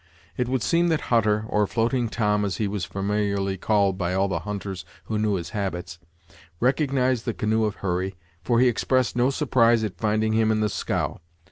[0.35, 4.27] It would seem that Hutter, or Floating Tom, as he was familiarly called by all
[4.27, 5.99] the hunters who knew his habits,
[6.59, 10.69] recognized the canoe of Hurry, for he expressed no surprise at finding him in the
[10.69, 11.21] scow.